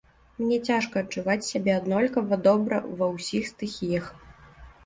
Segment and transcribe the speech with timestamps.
[0.43, 4.13] Мне цяжка адчуваць сябе аднолькава добра ва ўсіх стыхіях.